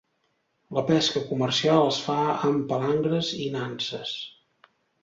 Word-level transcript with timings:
La 0.77 0.83
pesca 0.87 1.21
comercial 1.27 1.85
es 1.91 2.01
fa 2.09 2.17
amb 2.49 2.67
palangres 2.73 3.35
i 3.47 3.53
nanses. 3.61 4.21